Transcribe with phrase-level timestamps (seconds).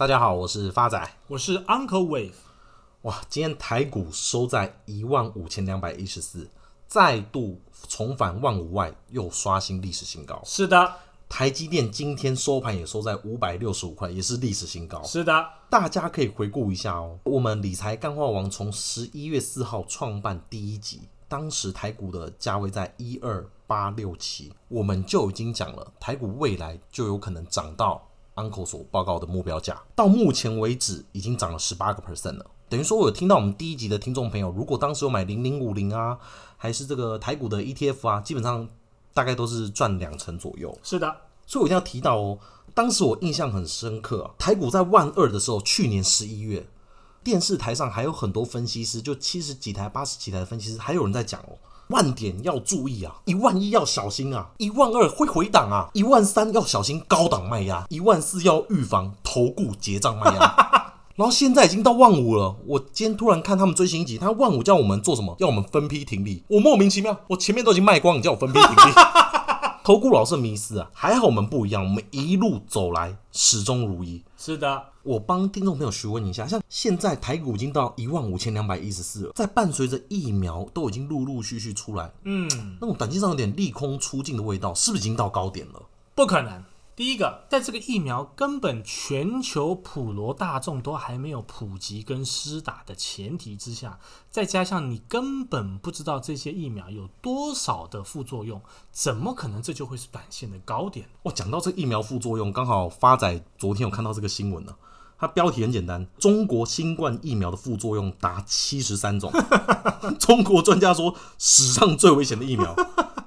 [0.00, 2.32] 大家好，我是发仔，我是 Uncle Wave。
[3.02, 6.48] 哇，今天台股收在一万五千两百一十四，
[6.86, 10.40] 再度重返万五外，又刷新历史新高。
[10.42, 10.94] 是的，
[11.28, 15.02] 台积电今天收盘也收在五百六十五块，也是历史新高。
[15.02, 17.18] 是的，大家可以回顾一下哦。
[17.24, 28.06] 我们理财干货王从十一月四号创办第一集，当时台股的价位在一二八六七，我们就已经讲了，台股未来就有可能涨到。
[28.36, 32.46] Uncle 所报告的目标价，到目前为止已经涨了十八个 percent 了。
[32.68, 36.16] 等于说，我有听到我们第一集的听众朋友，如果当时有买零零五零啊，
[36.56, 38.68] 还是这个台股的 ETF 啊，基本上
[39.12, 40.78] 大概都是赚两成左右。
[40.82, 41.16] 是的，
[41.46, 42.38] 所以我一定要提到哦，
[42.72, 46.64] 当时我印象很深刻啊，台股在万二的时候，去年十一月，
[47.24, 51.58] 电视台上还有很多分析师，就七十几台、八十几台的分析师，还有人在讲哦。
[51.90, 60.56] 万点要注意啊，一万一要小心啊，一万二会回档啊，一万三要小心高档卖压，一万四要预防投顾结账卖压。
[61.16, 65.34] 然后现在已经到万五了，我今天突然看他们最新一集，他万五叫我们做什么？
[65.38, 68.92] 要我们分批停利，我莫名其妙，我前面都已经卖光，你叫我分批停利。
[69.90, 74.22] 投顾老是迷失啊，还好我们不一样，我们一路走来始终如一。
[74.38, 82.48] 是的，我帮听众朋友询问一下，像现在台股已经到一万五千两百一十四了，在伴随着疫苗都已经陆陆续续出来，嗯，
[82.80, 85.82] 那种短期上有点利空出尽的味道，是不是已经到高点了？
[86.14, 86.62] 不可能。
[87.00, 93.98] 第一个，在这个疫苗根本全球普罗大众都还没有普及跟施打的前提之下，
[94.30, 98.60] 再加上你根本不知道这些疫苗有多少的副作用，
[98.92, 101.06] 怎么可能这就会是短线的高点？
[101.22, 104.74] 我讲到这疫苗副作用，刚好发仔昨天有看到这个新闻呢，
[105.18, 109.32] 它标题很简单：中国新冠疫苗的副作用达七十三种，
[110.20, 112.74] 中国专家说史上最危险的疫苗，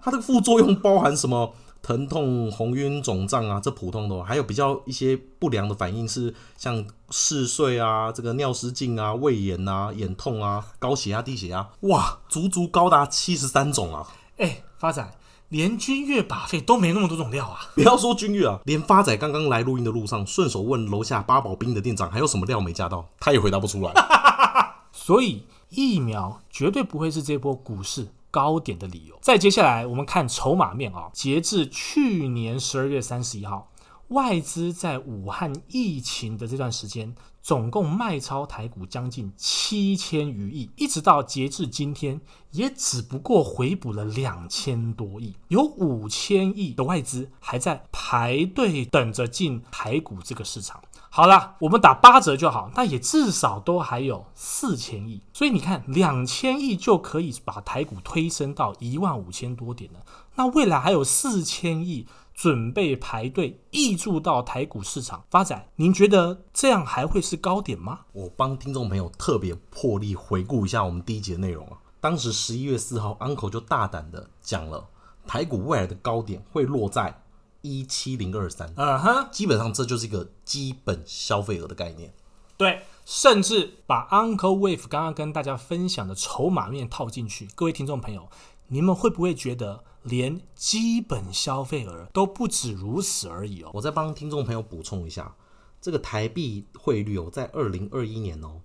[0.04, 1.56] 它的副作用包含什么？
[1.84, 14.08] 疼痛、红晕、肿胀啊，这普通的，还有比较一些不良的反应是像嗜睡啊、这个尿失禁啊、胃炎啊、眼痛啊、高血压、低血压，哇，足足高达七十三种啊！
[14.38, 15.06] 哎、欸，发仔，
[15.50, 17.60] 连君越把费都没那么多种料啊！
[17.76, 23.94] 不要说君越啊，连发仔刚刚来录音的路上，顺手问楼下八宝冰的店长还有什么料没加到，他也回答不出来。
[24.94, 29.16] 所以疫苗绝对不会是这波股市高点的理由。
[29.22, 31.12] 再接下来，我们看筹码面啊。
[31.14, 33.72] 截至去年十二月三十一号，
[34.08, 37.14] 外资在武汉疫情的这段时间，
[37.44, 50.82] 总共卖超台股将近七千余亿，一直到截至今天，也只不过回补了两千多亿，有五千亿的外资还在排队等着进台股这个市场。
[51.16, 60.00] 好了，我们打八折就好，那也至少都还有四千亿，所以你看，两千亿就可以把台股推升到一万五千多点了。
[60.34, 68.00] 那未来还有四千亿准备排队挹注到台股市场发展，您觉得这样还会是高点吗？
[68.14, 71.78] 我帮听众朋友特别破例回顾一下我们第一集的内容啊。
[72.02, 74.90] 当时十一月四号，Uncle 就大胆的讲了，
[75.28, 77.20] 台股未来的高点会落在。
[77.64, 82.14] 一七零二三，嗯哼，基本上这就是一个基本消费额的概念。
[82.58, 88.30] 对，甚至把 Uncle Wave 刚刚跟大家分享的筹码面套进去，各位听众朋友，
[88.68, 93.72] 你们会不会觉得连基本消费额都不止如此而已哦？
[93.74, 95.34] 我再帮听众朋友补充一下，
[95.82, 98.62] 这个台币汇率哦，在二零二一年哦，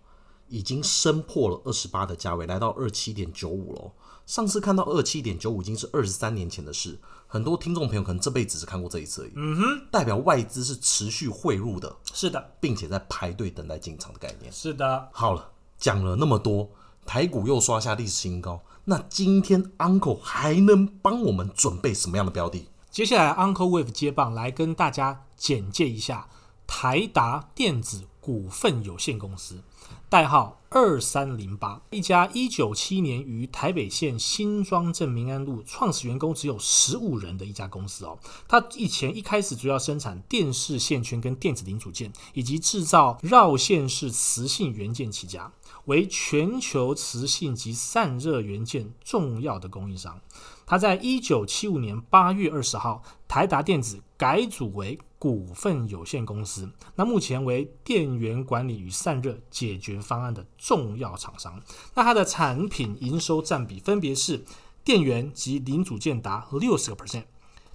[0.48, 3.92] 已经升破了二十八的价位，来到二七点九五了。
[4.26, 9.32] 上次看到二七点九五已经是二十三年前的事，很多听众朋友可能这辈子只看过这一次而已。
[9.36, 14.52] 嗯哼，代表外资是持续汇入的，是的，并且在排队等待进场的概念。
[14.52, 16.68] 是的，好了，讲了那么多，
[17.06, 22.68] 台股又刷下历史新高，那今天 Uncle 还能帮我们准备什么样的标的？
[22.90, 26.28] 接下来 Uncle Wave 接棒来跟大家简介一下
[26.66, 29.62] 台达电子股份有限公司。
[30.10, 38.18] 代号二三零八，一家一九七年于台北县新庄镇民安路，创始员工只有十五人的一家公司哦。
[38.46, 45.50] 它以前一开始主要生产电视线圈跟电子零组件，以及制造绕线式磁性元件起家，
[45.86, 50.20] 为全球磁性及散热元件重要的供应商。
[50.66, 61.60] 它在一九七五年八月二十号，台达电子改组为股份有限公司，那目前为电源管理与散热解决方案的重要厂商。
[61.94, 64.44] 那它的产品营收占比分别是
[64.84, 67.24] 电源及零组件达六十个 percent，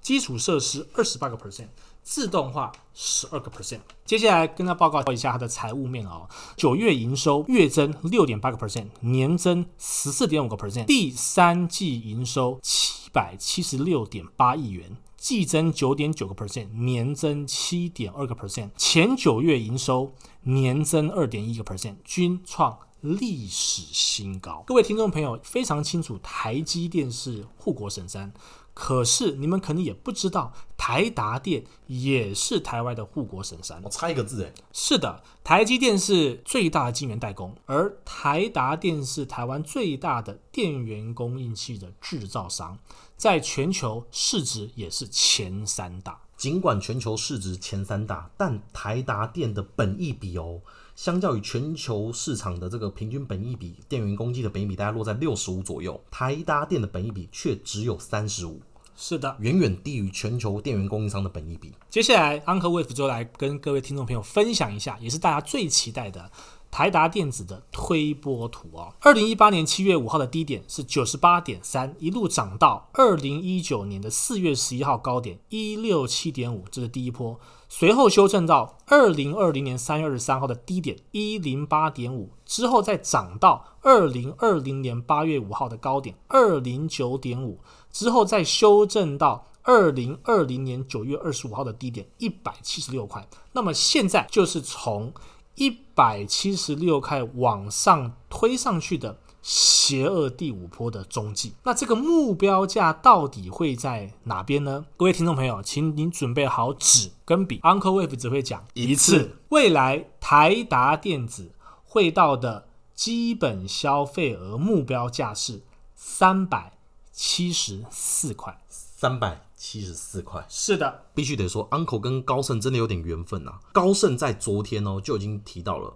[0.01, 1.67] 基础设施二十八个 percent。
[2.05, 3.79] 自动化十二个 percent。
[4.03, 6.27] 接下来跟他报告一下他的财务面哦。
[6.57, 10.83] 九月营收月增六点八个 percent，年增十四点五个 percent。
[10.83, 20.11] 第三季营收七百七十六点八亿元，季增九点九个 percent，年增七点二个 percent，前九月营收
[20.41, 24.65] 年增二点一个 percent，均创历史新高。
[24.67, 28.33] 各位听众朋友非常清楚，台积电是护国神山。
[28.73, 33.79] 可是你们可能也不知道，台达电也是台湾的护国神山。
[33.83, 34.53] 我差一个字诶。
[34.73, 42.79] 是的，台积电是最大的晶圆代工，而台达电是台湾最大的电源供应器的制造商，
[43.15, 46.22] 在全球市值也是前三大。
[46.43, 50.59] 尽管全球市值前三大，但台达电的本益比哦。
[50.93, 58.59] 相较于全球市场的这个平均本益比，电源供给的本益比大概落在六十五左右，台达电的本益比却只有三十五，
[58.93, 61.71] 是的，远远低于全球电源供应商的本益比。
[61.89, 66.29] 接下来，Uncle Wave 就来跟各位听众朋友分享一下，也是大家最期待的。
[66.73, 77.39] 台达电子的推波图哦，二零一八年七月五号的低点是九十八点三，一路涨到二零一九年的四月十一号高点一六七点五，这是第一波。
[77.69, 87.59] 随后修正到二零二零年三月二十三号的低点一零八点五，之后再涨到二零二零年八月五号的高点二零九点五，
[87.91, 93.27] 之后再修正到二零二零年九月二十五号的低点一百七十六块。
[93.51, 95.13] 那么现在就是从
[95.55, 104.85] 一百七十六块往上推上去的邪恶第五波的踪迹，那这个目标价到底会在哪边呢？
[104.95, 109.37] 各位听众朋友，请您准备好纸跟笔，Uncle Wave 只会讲一次。
[109.49, 111.51] 未来台达电子
[111.83, 115.61] 会到的基本消费额目标价是
[115.93, 116.77] 三百
[117.11, 119.41] 七十四块，三百。
[119.65, 123.61] 七十四块，是的，必须得说，Uncle 跟高盛真的有点缘分啊。
[123.71, 125.95] 高盛在昨天哦就已经提到了，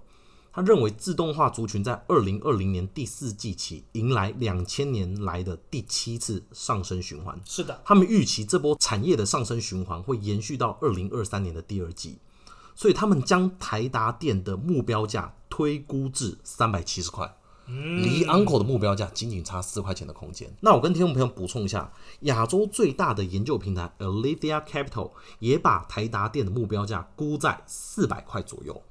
[0.54, 7.38] 他认为自动化族群在二零二零年第四季起迎来两千年来的第七次上升循环。
[7.46, 12.20] 是的，他们预期这波产业的上升循环会延续到二零二三年的第二季，
[12.74, 17.37] 所以他们将台达电的目标价推估至三百七十块。
[17.68, 20.50] 离 Uncle 的目标价仅仅差四块钱的空间。
[20.62, 21.92] 那我跟听众朋友补充一下，
[22.22, 28.82] 亚洲最大的研究平台 Alethea Capital 也把台达电的目标价估在四百块左右。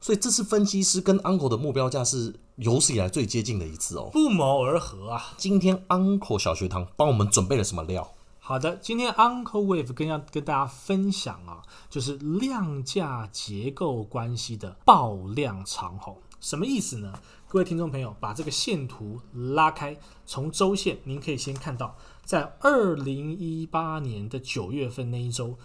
[0.00, 5.32] 所以这次分析师跟 Uncle 的目标价是有史以来最接近的一次哦，不谋而合啊。
[5.36, 8.12] 今天 Uncle 小学堂帮我们准备了什么料？
[8.38, 16.16] 好的，今天 Uncle Wave 跟要跟大家分享啊，就是量价结构关系的爆量长红，
[16.46, 17.12] 什么意思呢？
[17.48, 25.58] 各位听众朋友，把这个线图拉开，从周线，您可以先看到，在二零一八年的九月份那一周，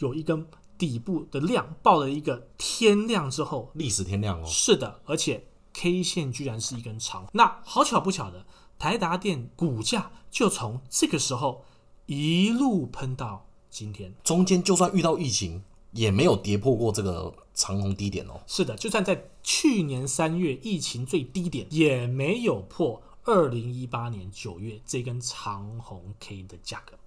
[0.00, 0.46] 有一根
[0.76, 8.44] 底部的量爆了一个天量之后，历史天量哦，是的，而且 K 线居然是一根长，那好巧不巧的，
[8.78, 11.64] 台达电股价就从这个时候
[12.04, 18.40] 一路喷到今天，中间就算遇到疫情，也没有跌破过这个长红低点哦。
[18.46, 26.98] 是的，就算在去年三月疫情最低点，也没有破二零一八年九月这根长红 K 的价格。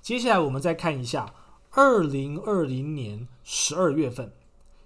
[0.00, 1.32] 接下来我们再看一下
[1.70, 4.32] 二零二零年十二月份，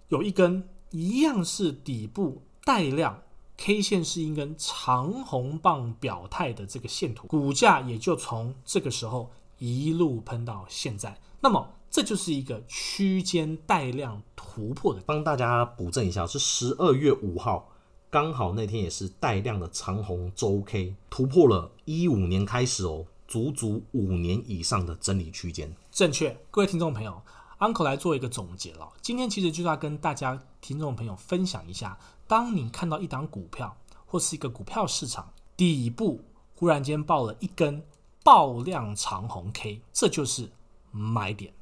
[0.08, 3.22] 有一根一样是底部带量
[3.56, 11.18] K 线是一根长红棒表态的这个线图，股价也就从这个时候一路喷到现在。
[11.40, 11.72] 那么。
[11.88, 17.70] 这就是一个区间带量突破的，帮大家补正一下，是十二月五号，
[18.10, 25.74] 刚好那天也是带量的长红周 K 突破了一五年开始哦，足足五年以上的整理区间。
[25.90, 27.22] 正确，各位听众朋友
[27.60, 28.92] ，Uncle 来做一个总结了。
[29.00, 36.20] 今天其实就是要跟大家听众朋友分享一下，当你看到一档股票或是一个股票市场底部
[36.54, 37.82] 忽然间爆了一根
[38.26, 40.50] 爆量长红 K，这就是
[40.90, 41.54] 买点。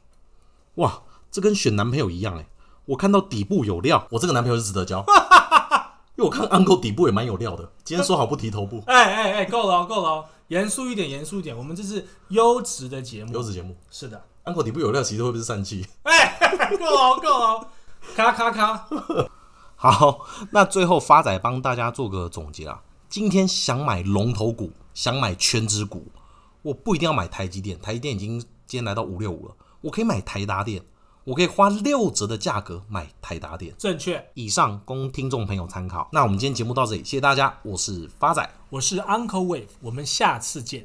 [0.76, 2.46] 哇，这跟选男朋友一样哎！
[2.86, 5.04] 我看到底部有料，我这个男朋友是值得交。
[6.16, 7.70] 因为我看 Uncle 底部也蛮有料的。
[7.84, 8.82] 今天说好不提头部。
[8.88, 11.54] 哎哎哎，够了够了，严肃一点，严肃一点。
[11.54, 13.76] 我们这是优质的节目，优质节目。
[13.90, 15.86] 是的，Uncle 底部有料，其实会不会是疝气？
[16.04, 16.38] 哎，
[16.80, 17.68] 够了够了，
[18.16, 18.88] 咔咔咔。
[19.76, 22.80] 好，那最后发仔帮大家做个总结啊。
[23.10, 26.06] 今天想买龙头股，想买全值股，
[26.64, 29.54] 我不一定要买台积电，台积电已经今天来到五六五了。
[29.82, 30.82] 我可以买台达电，
[31.24, 33.74] 我可以花六折的价格买台达电。
[33.76, 34.24] 正确。
[34.32, 36.08] 以上供听众朋友参考。
[36.10, 37.54] 那我们今天节目到这里，谢谢大家。
[37.62, 40.82] 我是发仔，我是 Uncle Wave，我们下次见。